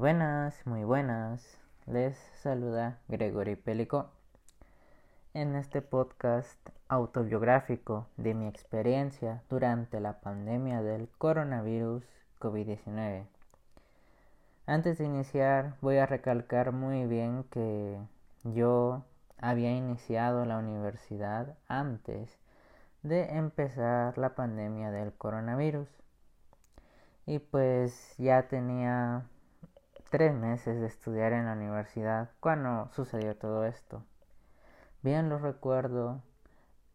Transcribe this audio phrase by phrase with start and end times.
[0.00, 1.58] buenas, muy buenas.
[1.84, 4.08] Les saluda Gregory Pelico
[5.34, 6.58] en este podcast
[6.88, 12.02] autobiográfico de mi experiencia durante la pandemia del coronavirus
[12.40, 13.26] COVID-19.
[14.64, 17.98] Antes de iniciar voy a recalcar muy bien que
[18.44, 19.04] yo
[19.36, 22.38] había iniciado la universidad antes
[23.02, 25.90] de empezar la pandemia del coronavirus
[27.26, 29.26] y pues ya tenía
[30.10, 34.04] tres meses de estudiar en la universidad cuando sucedió todo esto.
[35.02, 36.22] Bien lo recuerdo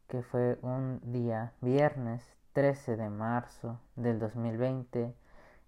[0.07, 5.15] que fue un día viernes 13 de marzo del 2020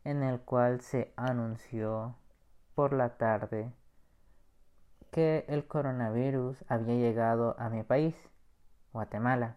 [0.04, 2.16] en el cual se anunció
[2.76, 3.72] por la tarde
[5.12, 8.16] que el coronavirus había llegado a mi país,
[8.94, 9.56] Guatemala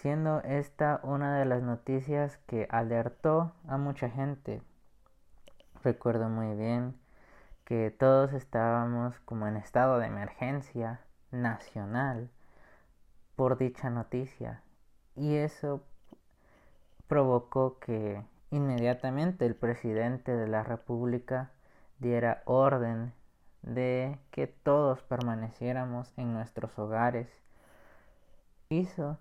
[0.00, 4.62] siendo esta una de las noticias que alertó a mucha gente.
[5.82, 6.94] Recuerdo muy bien
[7.64, 11.00] que todos estábamos como en estado de emergencia
[11.30, 12.28] nacional
[13.34, 14.62] por dicha noticia
[15.16, 15.82] y eso
[17.06, 21.50] provocó que inmediatamente el presidente de la República
[21.98, 23.14] diera orden
[23.62, 27.28] de que todos permaneciéramos en nuestros hogares.
[28.68, 29.18] Hizo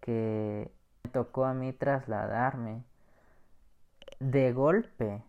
[0.00, 0.70] que
[1.04, 2.84] me tocó a mí trasladarme
[4.18, 5.22] de golpe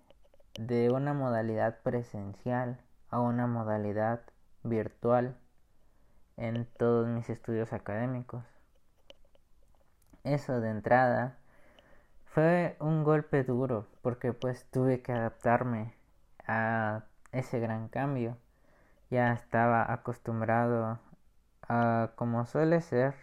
[0.59, 4.21] de una modalidad presencial a una modalidad
[4.63, 5.35] virtual
[6.38, 8.44] en todos mis estudios académicos.
[10.23, 11.38] Eso de entrada
[12.25, 15.94] fue un golpe duro porque pues tuve que adaptarme
[16.47, 18.38] a ese gran cambio.
[19.09, 20.99] Ya estaba acostumbrado
[21.67, 23.16] a como suele ser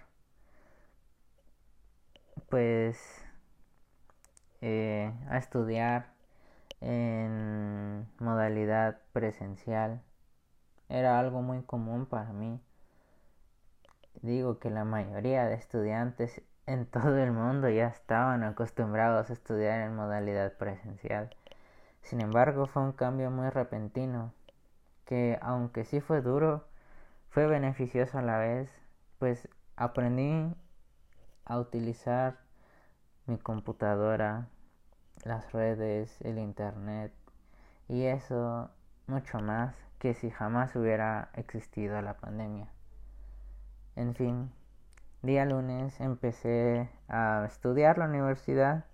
[2.51, 2.99] pues
[4.61, 6.18] eh, a estudiar
[6.81, 10.03] en modalidad presencial
[10.89, 12.61] era algo muy común para mí.
[14.23, 19.81] Digo que la mayoría de estudiantes en todo el mundo ya estaban acostumbrados a estudiar
[19.83, 21.35] en modalidad presencial.
[22.03, 24.33] Sin embargo, fue un cambio muy repentino,
[25.05, 26.67] que aunque sí fue duro,
[27.31, 28.71] fue beneficioso a la vez,
[29.19, 30.55] pues aprendí
[31.45, 32.39] a utilizar
[33.27, 34.49] mi computadora,
[35.29, 37.13] las redes, el internet
[37.89, 38.71] y eso
[39.07, 42.69] mucho más que si jamás hubiera existido la pandemia.
[43.97, 44.51] En fin,
[45.23, 48.85] día lunes empecé a estudiar la universidad.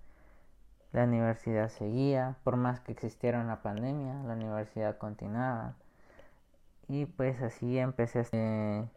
[0.91, 5.75] La universidad seguía, por más que existiera una pandemia, la universidad continuaba.
[6.87, 8.89] Y pues así empecé a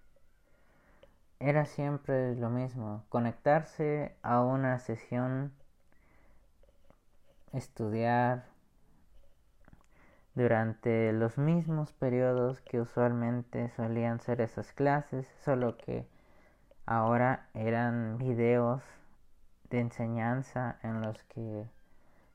[1.41, 5.53] era siempre lo mismo, conectarse a una sesión,
[7.53, 8.47] estudiar
[10.35, 16.07] durante los mismos periodos que usualmente solían ser esas clases, solo que
[16.87, 18.83] ahora eran videos
[19.71, 21.67] de enseñanza en los que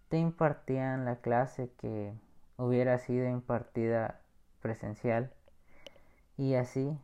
[0.09, 2.13] te impartían la clase que
[2.57, 4.19] hubiera sido impartida
[4.61, 5.31] presencial.
[6.37, 6.97] Y así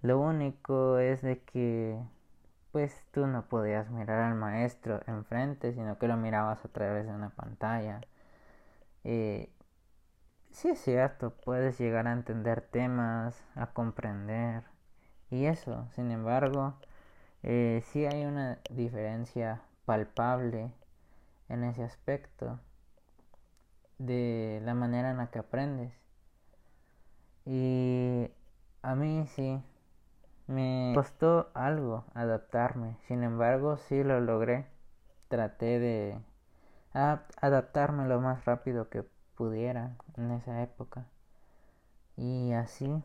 [0.00, 1.98] lo único es de que
[2.78, 7.12] pues tú no podías mirar al maestro enfrente, sino que lo mirabas a través de
[7.12, 8.02] una pantalla.
[9.02, 9.50] Eh,
[10.52, 14.62] sí es cierto, puedes llegar a entender temas, a comprender
[15.28, 15.88] y eso.
[15.96, 16.76] Sin embargo,
[17.42, 20.72] eh, sí hay una diferencia palpable
[21.48, 22.60] en ese aspecto
[23.98, 25.92] de la manera en la que aprendes.
[27.44, 28.30] Y
[28.82, 29.60] a mí sí,
[30.48, 34.66] me costó algo adaptarme, sin embargo sí lo logré.
[35.28, 36.18] Traté de
[36.92, 39.04] adaptarme lo más rápido que
[39.36, 41.04] pudiera en esa época.
[42.16, 43.04] Y así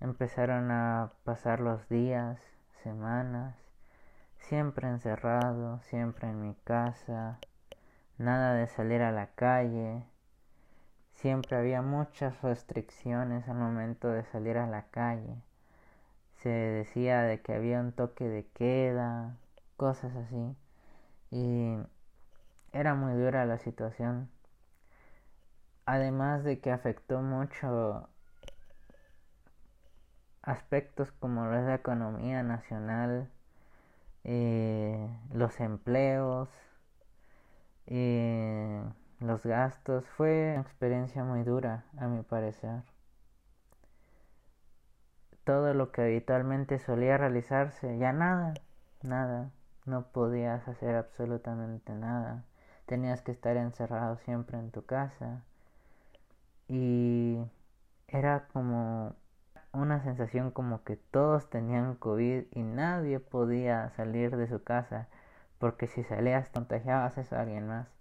[0.00, 2.38] empezaron a pasar los días,
[2.82, 3.56] semanas,
[4.38, 7.38] siempre encerrado, siempre en mi casa,
[8.18, 10.04] nada de salir a la calle,
[11.20, 15.42] Siempre había muchas restricciones al momento de salir a la calle.
[16.36, 19.36] Se decía de que había un toque de queda,
[19.76, 20.56] cosas así.
[21.32, 21.76] Y
[22.72, 24.30] era muy dura la situación.
[25.86, 28.08] Además de que afectó mucho
[30.42, 33.28] aspectos como la economía nacional,
[34.22, 36.48] eh, los empleos,
[37.86, 38.84] eh,
[39.20, 40.04] los gastos.
[40.16, 42.82] Fue una experiencia muy dura, a mi parecer.
[45.44, 48.54] Todo lo que habitualmente solía realizarse, ya nada,
[49.02, 49.50] nada,
[49.86, 52.44] no podías hacer absolutamente nada.
[52.86, 55.42] tenías que estar encerrado siempre en tu casa
[56.68, 57.38] y
[58.08, 59.14] era como
[59.72, 65.08] una sensación como que todos tenían COVID y nadie podía salir de su casa
[65.58, 67.97] porque si salías contagiabas a alguien más.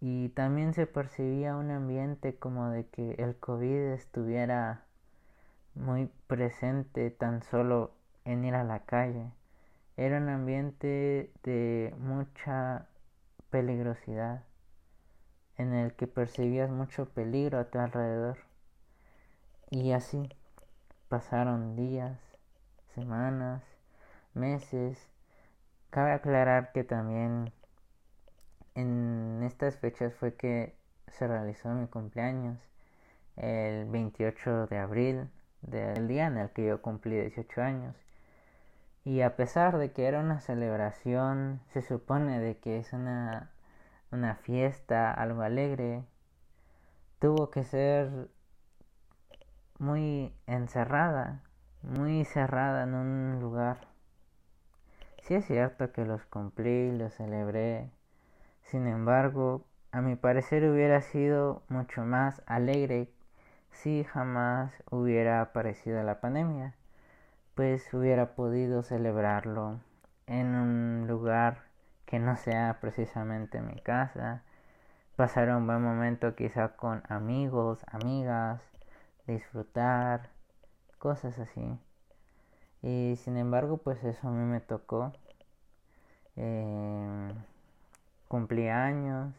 [0.00, 4.84] Y también se percibía un ambiente como de que el COVID estuviera
[5.74, 7.92] muy presente tan solo
[8.24, 9.30] en ir a la calle.
[9.96, 12.88] Era un ambiente de mucha
[13.50, 14.42] peligrosidad
[15.56, 18.38] en el que percibías mucho peligro a tu alrededor.
[19.70, 20.28] Y así
[21.08, 22.18] pasaron días,
[22.94, 23.62] semanas,
[24.34, 24.98] meses.
[25.90, 27.52] Cabe aclarar que también
[28.74, 30.74] en estas fechas fue que
[31.08, 32.58] se realizó mi cumpleaños,
[33.36, 35.30] el 28 de abril,
[35.62, 37.96] del día en el que yo cumplí 18 años.
[39.04, 43.50] Y a pesar de que era una celebración, se supone de que es una,
[44.10, 46.04] una fiesta, algo alegre,
[47.18, 48.28] tuvo que ser
[49.78, 51.42] muy encerrada,
[51.82, 53.88] muy cerrada en un lugar.
[55.22, 57.90] Sí es cierto que los cumplí, los celebré,
[58.64, 63.08] sin embargo, a mi parecer hubiera sido mucho más alegre
[63.70, 66.74] si jamás hubiera aparecido la pandemia,
[67.54, 69.80] pues hubiera podido celebrarlo
[70.26, 71.64] en un lugar
[72.06, 74.42] que no sea precisamente mi casa,
[75.16, 78.62] pasar un buen momento quizá con amigos, amigas,
[79.26, 80.30] disfrutar,
[80.98, 81.78] cosas así.
[82.82, 85.12] Y sin embargo, pues eso a mí me tocó.
[86.36, 87.32] Eh,
[88.34, 89.32] cumplí años,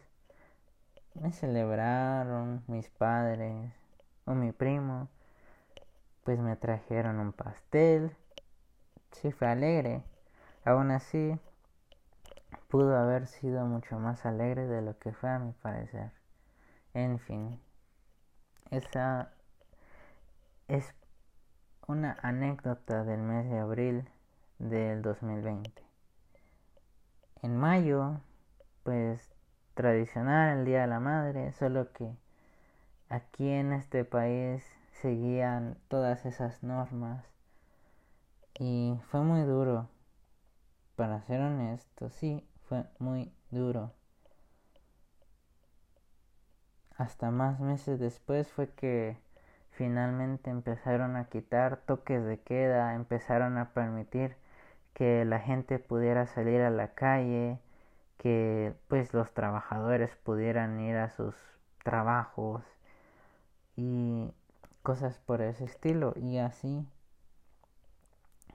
[1.15, 3.73] me celebraron mis padres
[4.23, 5.09] o mi primo,
[6.23, 8.15] pues me trajeron un pastel.
[9.11, 10.01] Sí fue alegre.
[10.63, 11.37] Aún así,
[12.69, 16.11] pudo haber sido mucho más alegre de lo que fue a mi parecer.
[16.93, 17.59] En fin,
[18.71, 19.33] esa
[20.69, 20.95] es
[21.85, 24.09] una anécdota del mes de abril
[24.57, 25.83] del 2020.
[27.41, 28.21] En mayo,
[28.85, 29.33] pues
[29.73, 32.15] tradicional el Día de la Madre, solo que
[33.09, 34.63] aquí en este país
[35.01, 37.25] seguían todas esas normas
[38.59, 39.89] y fue muy duro.
[40.95, 43.91] Para ser honesto, sí, fue muy duro.
[46.95, 49.17] Hasta más meses después fue que
[49.71, 54.37] finalmente empezaron a quitar toques de queda, empezaron a permitir
[54.93, 57.59] que la gente pudiera salir a la calle,
[58.17, 61.35] que pues los trabajadores pudieran ir a sus
[61.83, 62.63] trabajos
[63.75, 64.31] y
[64.83, 66.85] cosas por ese estilo y así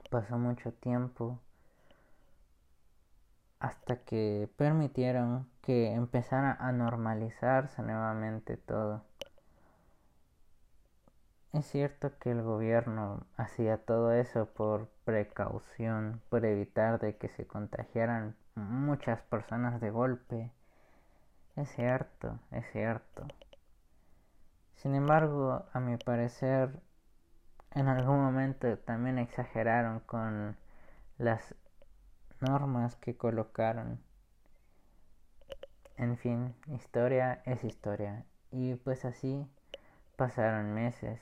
[0.09, 1.39] pasó mucho tiempo
[3.59, 9.03] hasta que permitieron que empezara a normalizarse nuevamente todo.
[11.53, 17.45] Es cierto que el gobierno hacía todo eso por precaución, por evitar de que se
[17.45, 20.51] contagiaran muchas personas de golpe.
[21.55, 23.27] Es cierto, es cierto.
[24.75, 26.79] Sin embargo, a mi parecer,
[27.71, 30.57] en algún momento también exageraron con
[31.17, 31.55] las
[32.39, 33.99] normas que colocaron.
[35.97, 38.25] En fin, historia es historia.
[38.51, 39.47] Y pues así
[40.15, 41.21] pasaron meses.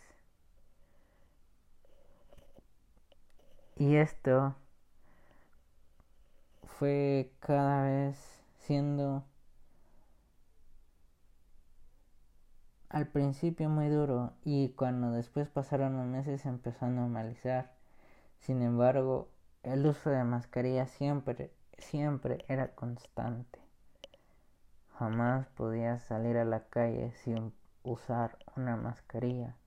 [3.75, 4.55] Y esto
[6.79, 9.25] fue cada vez siendo
[12.87, 17.73] al principio muy duro y cuando después pasaron los meses empezó a normalizar.
[18.39, 19.27] Sin embargo,
[19.61, 23.59] el uso de mascarilla siempre, siempre era constante.
[24.97, 27.51] Jamás podías salir a la calle sin
[27.83, 29.57] usar una mascarilla.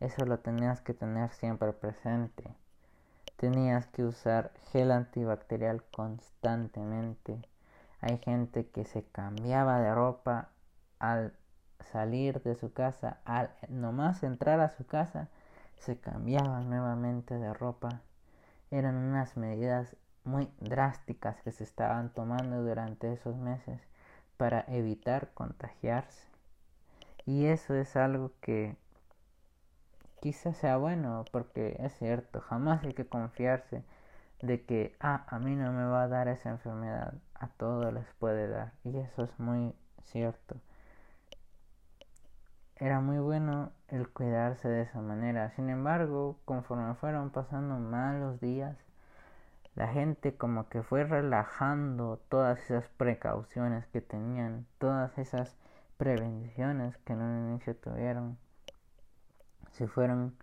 [0.00, 2.54] Eso lo tenías que tener siempre presente
[3.38, 7.40] tenías que usar gel antibacterial constantemente.
[8.00, 10.48] Hay gente que se cambiaba de ropa
[10.98, 11.32] al
[11.92, 15.28] salir de su casa, al nomás entrar a su casa,
[15.78, 18.02] se cambiaba nuevamente de ropa.
[18.72, 23.80] Eran unas medidas muy drásticas que se estaban tomando durante esos meses
[24.36, 26.26] para evitar contagiarse.
[27.24, 28.76] Y eso es algo que
[30.20, 33.84] quizás sea bueno, porque es cierto, jamás hay que confiarse
[34.42, 38.06] de que, ah, a mí no me va a dar esa enfermedad, a todos les
[38.18, 40.56] puede dar, y eso es muy cierto.
[42.76, 48.76] Era muy bueno el cuidarse de esa manera, sin embargo, conforme fueron pasando malos días,
[49.74, 55.56] la gente como que fue relajando todas esas precauciones que tenían, todas esas
[55.96, 58.38] prevenciones que en un inicio tuvieron,
[59.72, 60.36] se fueron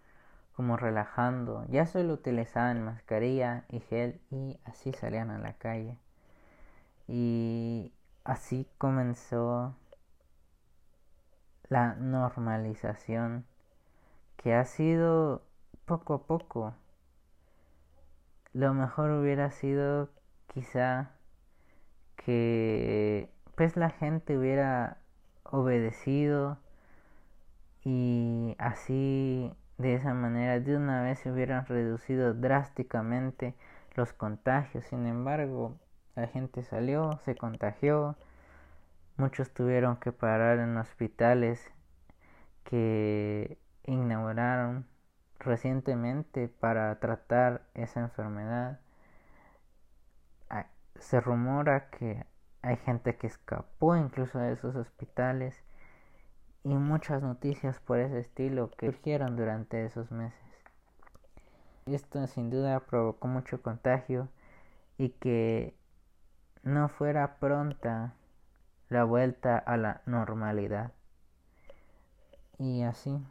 [0.55, 1.65] como relajando.
[1.69, 5.97] Ya solo utilizaban mascarilla y gel y así salían a la calle.
[7.07, 9.75] Y así comenzó
[11.69, 13.45] la normalización
[14.37, 15.43] que ha sido
[15.85, 16.73] poco a poco.
[18.53, 20.09] Lo mejor hubiera sido
[20.47, 21.11] quizá
[22.15, 24.97] que pues la gente hubiera
[25.43, 26.57] obedecido
[27.85, 33.55] y así de esa manera de una vez se hubieran reducido drásticamente
[33.95, 34.85] los contagios.
[34.85, 35.77] Sin embargo,
[36.15, 38.17] la gente salió, se contagió,
[39.17, 41.71] muchos tuvieron que parar en hospitales
[42.63, 44.87] que inauguraron
[45.39, 48.79] recientemente para tratar esa enfermedad.
[50.49, 52.25] Ah, se rumora que
[52.63, 55.63] hay gente que escapó incluso de esos hospitales
[56.65, 60.39] y muchas noticias por ese estilo que surgieron durante esos meses.
[61.85, 64.29] Esto sin duda provocó mucho contagio
[64.97, 65.75] y que
[66.63, 68.15] no fuera pronta
[68.89, 70.91] la vuelta a la normalidad.
[72.57, 73.23] Y así,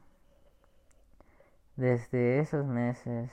[1.74, 3.32] desde esos meses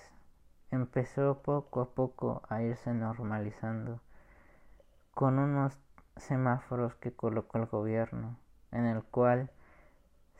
[0.71, 4.01] empezó poco a poco a irse normalizando
[5.13, 5.77] con unos
[6.15, 8.39] semáforos que colocó el gobierno
[8.71, 9.51] en el cual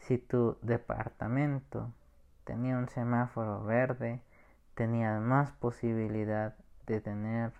[0.01, 1.91] si tu departamento
[2.43, 4.21] tenía un semáforo verde,
[4.73, 6.55] tenías más posibilidad
[6.87, 7.53] de tener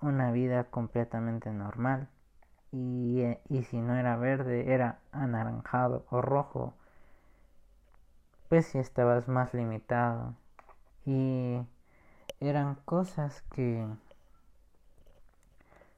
[0.00, 2.08] una vida completamente normal.
[2.72, 6.74] Y, y, si no era verde, era anaranjado o rojo,
[8.48, 10.34] pues si estabas más limitado.
[11.06, 11.60] Y
[12.40, 13.86] eran cosas que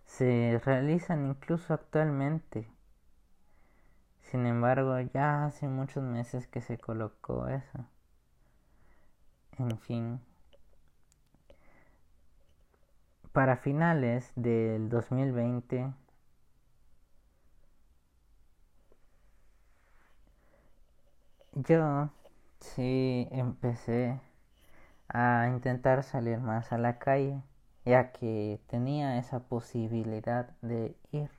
[0.04, 2.68] se realizan incluso actualmente
[4.30, 7.86] sin embargo, ya hace muchos meses que se colocó eso.
[9.58, 10.20] En fin.
[13.32, 15.92] Para finales del 2020
[21.54, 22.10] yo
[22.60, 24.20] sí empecé
[25.08, 27.42] a intentar salir más a la calle,
[27.84, 31.30] ya que tenía esa posibilidad de ir.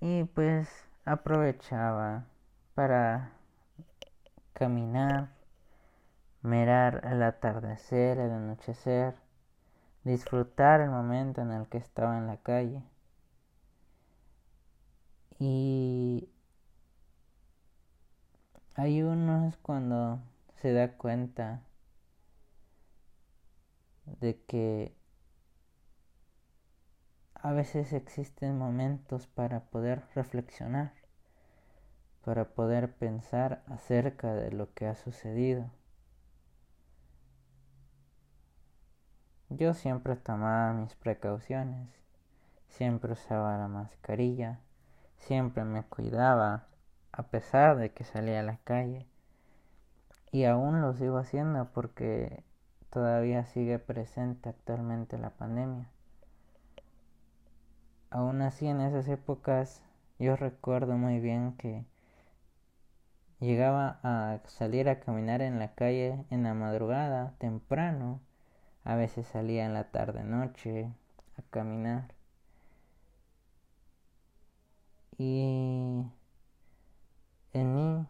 [0.00, 0.68] Y pues
[1.04, 2.26] aprovechaba
[2.74, 3.32] para
[4.52, 5.30] caminar,
[6.42, 9.14] mirar el atardecer, el anochecer,
[10.04, 12.82] disfrutar el momento en el que estaba en la calle.
[15.38, 16.28] Y
[18.76, 20.20] hay unos cuando
[20.56, 21.62] se da cuenta
[24.20, 24.94] de que
[27.44, 30.94] a veces existen momentos para poder reflexionar,
[32.24, 35.70] para poder pensar acerca de lo que ha sucedido.
[39.50, 41.90] Yo siempre tomaba mis precauciones,
[42.70, 44.60] siempre usaba la mascarilla,
[45.18, 46.68] siempre me cuidaba
[47.12, 49.06] a pesar de que salía a la calle.
[50.32, 52.42] Y aún lo sigo haciendo porque
[52.88, 55.90] todavía sigue presente actualmente la pandemia.
[58.14, 59.82] Aún así en esas épocas
[60.20, 61.84] yo recuerdo muy bien que
[63.40, 68.20] llegaba a salir a caminar en la calle en la madrugada, temprano,
[68.84, 70.92] a veces salía en la tarde noche
[71.36, 72.14] a caminar.
[75.18, 76.04] Y
[77.52, 78.06] en mí,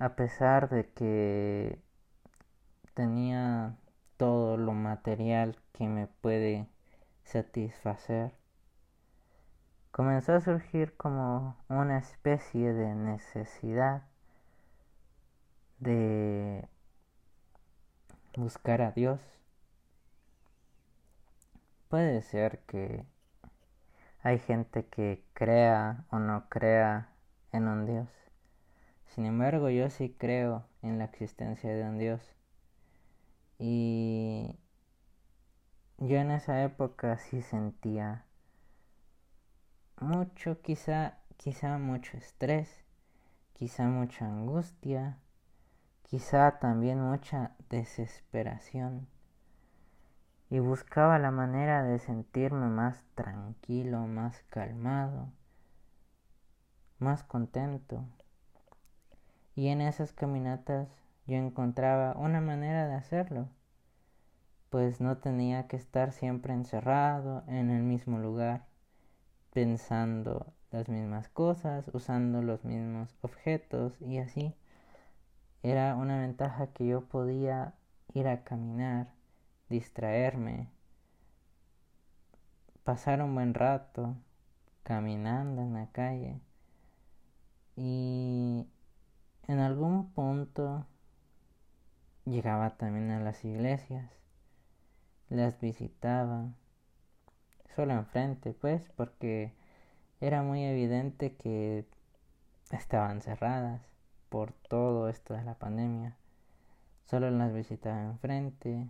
[0.00, 1.78] a pesar de que
[2.94, 3.76] tenía
[4.16, 6.66] todo lo material que me puede
[7.24, 8.32] satisfacer,
[9.90, 14.04] comenzó a surgir como una especie de necesidad
[15.78, 16.68] de
[18.36, 19.20] buscar a Dios.
[21.88, 23.04] Puede ser que
[24.22, 27.10] hay gente que crea o no crea
[27.52, 28.08] en un Dios.
[29.06, 32.20] Sin embargo, yo sí creo en la existencia de un Dios.
[33.58, 34.58] Y
[35.98, 38.24] yo en esa época sí sentía
[40.00, 42.84] mucho, quizá, quizá mucho estrés,
[43.52, 45.18] quizá mucha angustia,
[46.02, 49.06] quizá también mucha desesperación.
[50.50, 55.32] Y buscaba la manera de sentirme más tranquilo, más calmado,
[56.98, 58.04] más contento.
[59.54, 60.88] Y en esas caminatas
[61.26, 63.48] yo encontraba una manera de hacerlo
[64.74, 68.66] pues no tenía que estar siempre encerrado en el mismo lugar,
[69.52, 74.56] pensando las mismas cosas, usando los mismos objetos y así.
[75.62, 77.74] Era una ventaja que yo podía
[78.14, 79.12] ir a caminar,
[79.68, 80.68] distraerme,
[82.82, 84.16] pasar un buen rato
[84.82, 86.40] caminando en la calle
[87.76, 88.66] y
[89.46, 90.84] en algún punto
[92.24, 94.23] llegaba también a las iglesias
[95.34, 96.52] las visitaba
[97.74, 99.52] solo enfrente, pues, porque
[100.20, 101.86] era muy evidente que
[102.70, 103.82] estaban cerradas
[104.28, 106.16] por todo esto de la pandemia.
[107.06, 108.88] Solo las visitaba enfrente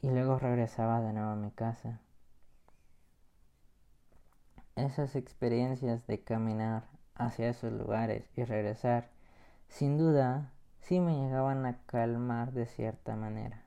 [0.00, 2.00] y luego regresaba de nuevo a mi casa.
[4.74, 9.10] Esas experiencias de caminar hacia esos lugares y regresar,
[9.68, 10.50] sin duda,
[10.80, 13.61] sí me llegaban a calmar de cierta manera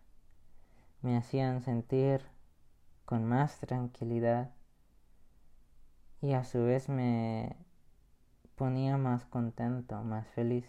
[1.05, 2.21] me hacían sentir
[3.05, 4.49] con más tranquilidad
[6.19, 7.55] y a su vez me
[8.55, 10.65] ponía más contento, más feliz.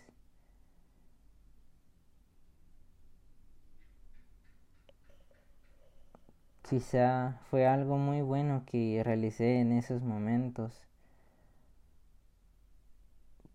[6.68, 10.82] Quizá fue algo muy bueno que realicé en esos momentos,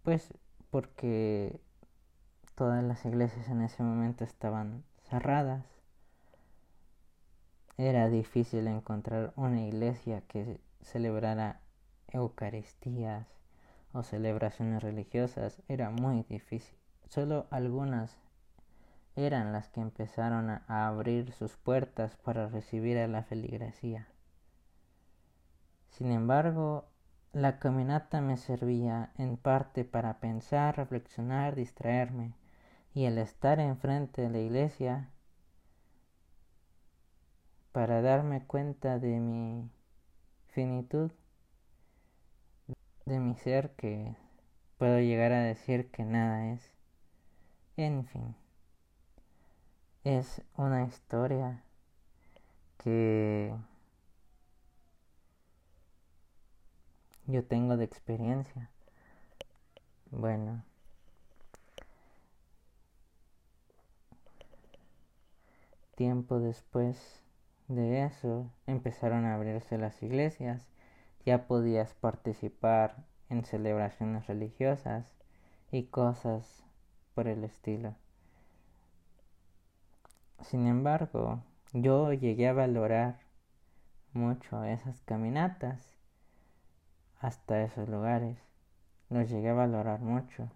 [0.01, 0.33] pues
[0.71, 1.59] porque
[2.55, 5.80] todas las iglesias en ese momento estaban cerradas
[7.87, 11.61] era difícil encontrar una iglesia que celebrara
[12.09, 13.27] Eucaristías
[13.91, 15.63] o celebraciones religiosas.
[15.67, 16.77] Era muy difícil.
[17.09, 18.19] Solo algunas
[19.15, 24.07] eran las que empezaron a abrir sus puertas para recibir a la feligresía.
[25.89, 26.85] Sin embargo,
[27.33, 32.35] la caminata me servía en parte para pensar, reflexionar, distraerme,
[32.93, 35.09] y el estar enfrente de la iglesia
[37.71, 39.69] para darme cuenta de mi
[40.49, 41.11] finitud,
[43.05, 44.15] de mi ser que
[44.77, 46.61] puedo llegar a decir que nada es.
[47.77, 48.35] En fin,
[50.03, 51.63] es una historia
[52.77, 53.55] que
[57.27, 58.69] yo tengo de experiencia.
[60.09, 60.63] Bueno.
[65.95, 67.20] Tiempo después
[67.75, 70.69] de eso empezaron a abrirse las iglesias,
[71.25, 72.97] ya podías participar
[73.29, 75.15] en celebraciones religiosas
[75.71, 76.65] y cosas
[77.15, 77.95] por el estilo.
[80.41, 83.19] Sin embargo, yo llegué a valorar
[84.11, 85.97] mucho esas caminatas
[87.19, 88.37] hasta esos lugares.
[89.09, 90.49] Los llegué a valorar mucho.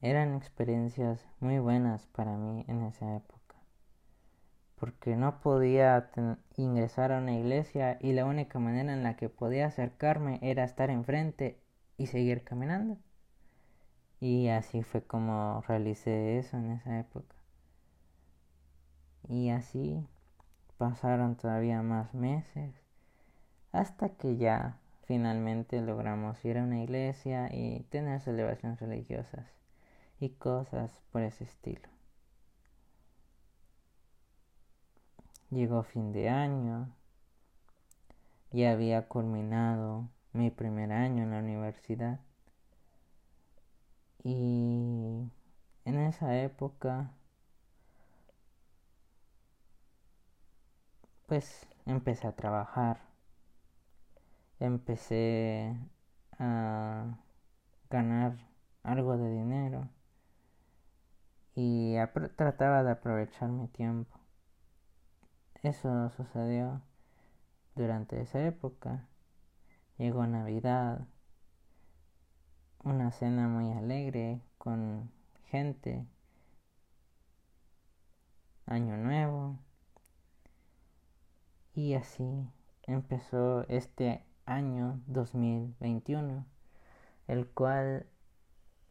[0.00, 3.39] Eran experiencias muy buenas para mí en esa época
[4.80, 6.10] porque no podía
[6.56, 10.88] ingresar a una iglesia y la única manera en la que podía acercarme era estar
[10.88, 11.60] enfrente
[11.98, 12.96] y seguir caminando.
[14.20, 17.36] Y así fue como realicé eso en esa época.
[19.28, 20.02] Y así
[20.78, 22.74] pasaron todavía más meses
[23.72, 29.46] hasta que ya finalmente logramos ir a una iglesia y tener celebraciones religiosas
[30.20, 31.99] y cosas por ese estilo.
[35.50, 36.94] Llegó fin de año,
[38.52, 42.20] ya había culminado mi primer año en la universidad.
[44.22, 45.28] Y
[45.84, 47.10] en esa época
[51.26, 52.98] pues empecé a trabajar,
[54.58, 55.76] empecé
[56.38, 57.18] a
[57.88, 58.36] ganar
[58.82, 59.88] algo de dinero.
[61.54, 61.94] Y
[62.36, 64.19] trataba de aprovechar mi tiempo.
[65.62, 66.80] Eso sucedió
[67.74, 69.06] durante esa época.
[69.98, 71.06] Llegó Navidad,
[72.82, 75.12] una cena muy alegre con
[75.44, 76.06] gente,
[78.64, 79.58] Año Nuevo,
[81.74, 82.48] y así
[82.86, 86.46] empezó este año 2021,
[87.26, 88.06] el cual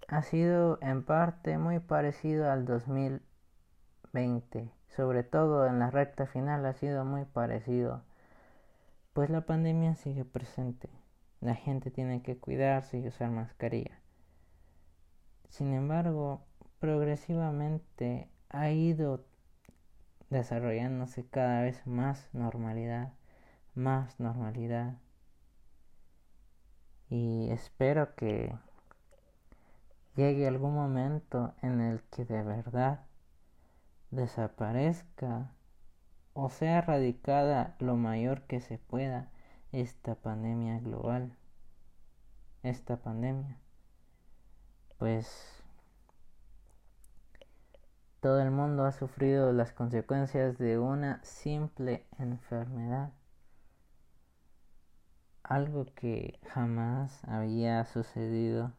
[0.07, 6.73] ha sido en parte muy parecido al 2020 sobre todo en la recta final, ha
[6.73, 8.03] sido muy parecido,
[9.13, 10.89] pues la pandemia sigue presente.
[11.41, 13.99] La gente tiene que cuidarse y usar mascarilla.
[15.49, 16.41] Sin embargo,
[16.79, 19.25] progresivamente ha ido
[20.29, 23.13] desarrollándose cada vez más normalidad,
[23.73, 24.95] más normalidad.
[27.09, 28.55] Y espero que
[30.15, 33.08] llegue algún momento en el que de verdad
[34.11, 35.51] desaparezca
[36.33, 39.29] o sea erradicada lo mayor que se pueda
[39.71, 41.35] esta pandemia global,
[42.63, 43.57] esta pandemia,
[44.97, 45.63] pues
[48.19, 53.13] todo el mundo ha sufrido las consecuencias de una simple enfermedad.
[55.43, 58.73] Algo que jamás había sucedido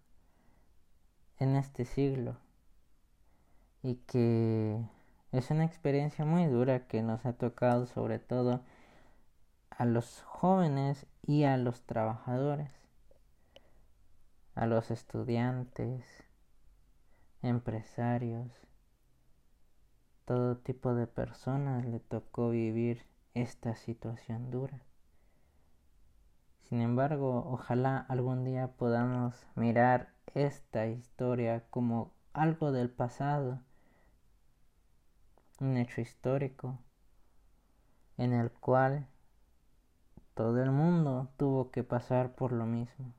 [1.38, 2.36] en este siglo
[3.82, 4.84] y que
[5.32, 8.62] es una experiencia muy dura que nos ha tocado sobre todo
[9.70, 12.70] a los jóvenes y a los trabajadores,
[14.54, 16.04] a los estudiantes,
[17.42, 18.50] empresarios,
[20.24, 24.82] todo tipo de personas le tocó vivir esta situación dura.
[26.68, 33.60] Sin embargo, ojalá algún día podamos mirar esta historia como algo del pasado,
[35.60, 36.78] un hecho histórico
[38.16, 39.06] en el cual
[40.34, 43.12] todo el mundo tuvo que pasar por lo mismo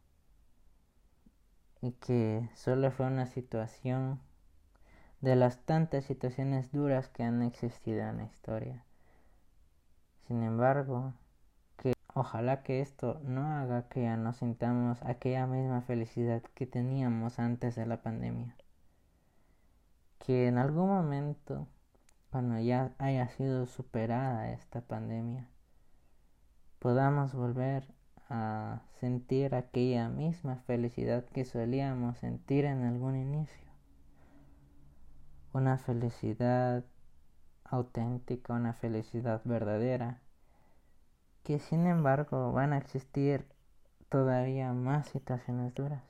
[1.81, 4.19] y que solo fue una situación
[5.21, 8.83] de las tantas situaciones duras que han existido en la historia.
[10.27, 11.13] Sin embargo,
[11.77, 17.37] que ojalá que esto no haga que ya no sintamos aquella misma felicidad que teníamos
[17.37, 18.55] antes de la pandemia.
[20.19, 21.67] Que en algún momento,
[22.31, 25.47] cuando ya haya sido superada esta pandemia,
[26.79, 27.93] podamos volver
[28.29, 33.71] a sentir aquella misma felicidad que solíamos sentir en algún inicio
[35.53, 36.85] una felicidad
[37.65, 40.21] auténtica, una felicidad verdadera,
[41.43, 43.45] que sin embargo van a existir
[44.09, 46.03] todavía más situaciones duras.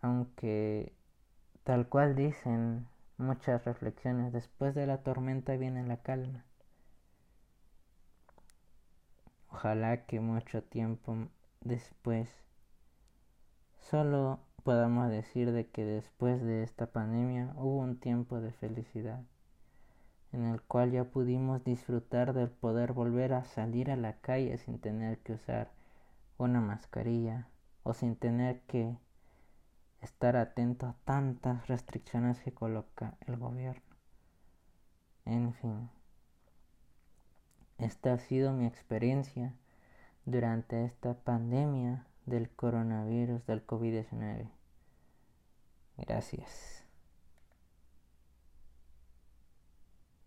[0.00, 0.92] Aunque
[1.64, 6.44] tal cual dicen muchas reflexiones, después de la tormenta viene la calma.
[9.50, 11.28] Ojalá que mucho tiempo
[11.60, 12.28] después
[13.80, 19.22] solo podamos decir de que después de esta pandemia hubo un tiempo de felicidad
[20.32, 24.78] en el cual ya pudimos disfrutar del poder volver a salir a la calle sin
[24.78, 25.70] tener que usar
[26.36, 27.48] una mascarilla
[27.82, 28.96] o sin tener que
[30.00, 33.82] estar atento a tantas restricciones que coloca el gobierno.
[35.24, 35.90] En fin,
[37.78, 39.54] esta ha sido mi experiencia
[40.24, 44.50] durante esta pandemia del coronavirus del COVID-19.
[45.96, 46.77] Gracias.